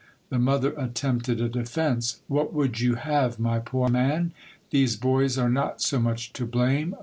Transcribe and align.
"The 0.31 0.39
mother 0.39 0.73
attempted 0.77 1.39
a 1.41 1.47
defence." 1.47 2.21
What 2.35 2.53
would 2.55 2.79
you 2.79 2.95
have, 2.95 3.37
my 3.37 3.59
poor 3.59 3.87
man? 3.87 4.31
These 4.71 4.95
boys 4.95 5.37
are 5.37 5.47
not 5.47 5.79
so 5.79 5.99
much 5.99 6.33
to 6.33 6.47
blame. 6.47 6.95